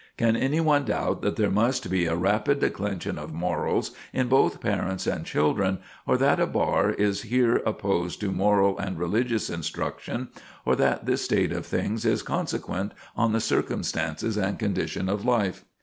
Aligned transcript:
Can 0.17 0.35
any 0.35 0.59
one 0.59 0.85
doubt 0.85 1.21
that 1.21 1.35
there 1.35 1.51
must 1.51 1.91
be 1.91 2.07
a 2.07 2.15
rapid 2.15 2.57
declension 2.59 3.19
of 3.19 3.35
morals 3.35 3.91
in 4.11 4.29
both 4.29 4.59
parents 4.59 5.05
and 5.05 5.27
children, 5.27 5.77
or 6.07 6.17
that 6.17 6.39
a 6.39 6.47
bar 6.47 6.89
is 6.89 7.21
here 7.21 7.57
opposed 7.67 8.19
to 8.21 8.31
moral 8.31 8.79
and 8.79 8.97
religious 8.97 9.47
instruction, 9.47 10.29
or 10.65 10.75
that 10.75 11.05
this 11.05 11.21
state 11.25 11.51
of 11.53 11.67
things 11.67 12.03
is 12.03 12.23
consequent 12.23 12.93
on 13.15 13.31
the 13.31 13.39
circumstances 13.39 14.37
and 14.37 14.57
condition 14.57 15.07
of 15.07 15.23
life?" 15.23 15.65